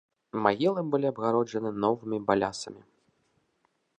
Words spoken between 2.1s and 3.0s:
балясамі.